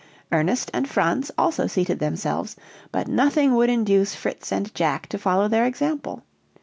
[0.31, 2.55] Ernest and Franz also seated themselves;
[2.91, 6.23] but nothing would induce Fritz and Jack to follow their example.